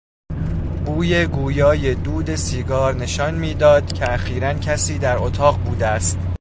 بوی 0.85 1.25
گویای 1.27 1.95
دود 1.95 2.35
سیگار 2.35 2.95
نشان 2.95 3.33
میداد 3.35 3.93
که 3.93 4.13
اخیرا 4.13 4.53
کسی 4.53 4.97
در 4.99 5.17
اتاق 5.17 5.57
بوده 5.63 5.87
است. 5.87 6.19